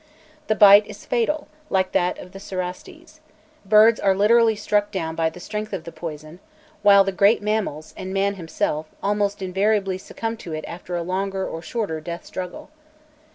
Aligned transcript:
The 0.47 0.55
bite 0.55 0.87
is 0.87 1.05
fatal, 1.05 1.47
like 1.69 1.91
that 1.91 2.17
of 2.17 2.31
the 2.31 2.39
cerastes; 2.39 3.19
birds 3.67 3.99
are 3.99 4.15
literally 4.15 4.55
struck 4.55 4.89
down 4.89 5.13
by 5.13 5.29
the 5.29 5.39
strength 5.39 5.73
of 5.73 5.83
the 5.83 5.91
poison, 5.91 6.39
while 6.81 7.03
the 7.03 7.11
great 7.11 7.43
mammals, 7.43 7.93
and 7.95 8.11
man 8.11 8.33
himself, 8.33 8.87
almost 9.03 9.43
invariably 9.43 9.99
succumb 9.99 10.37
to 10.37 10.53
it 10.53 10.65
after 10.67 10.95
a 10.95 11.03
longer 11.03 11.47
or 11.47 11.61
shorter 11.61 12.01
death 12.01 12.25
struggle. 12.25 12.71